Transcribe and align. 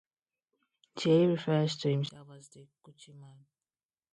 Jay 0.95 1.27
refers 1.27 1.77
to 1.77 1.91
himself 1.91 2.27
as 2.31 2.49
the 2.49 2.67
"Coochie 2.83 3.13
Man". 3.13 3.45